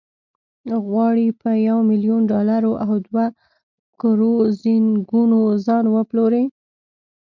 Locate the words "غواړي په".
0.87-1.49